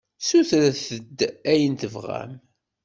[0.19, 1.19] Ssutret-d
[1.51, 2.31] ayen tebɣam!